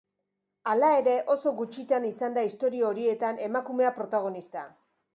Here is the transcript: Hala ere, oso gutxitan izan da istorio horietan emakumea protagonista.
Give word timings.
Hala 0.71 0.89
ere, 1.01 1.13
oso 1.35 1.53
gutxitan 1.59 2.09
izan 2.11 2.39
da 2.39 2.49
istorio 2.51 2.91
horietan 2.91 3.41
emakumea 3.51 3.97
protagonista. 4.03 4.69